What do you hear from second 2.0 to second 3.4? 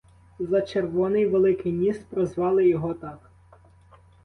прозвали його так.